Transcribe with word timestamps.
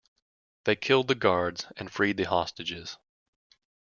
They 0.63 0.75
killed 0.75 1.09
the 1.09 1.13
guards 1.13 1.67
and 1.77 1.91
freed 1.93 2.17
the 2.17 2.23
hostages. 2.23 2.97